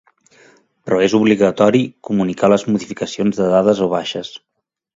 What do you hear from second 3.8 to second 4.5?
o baixes.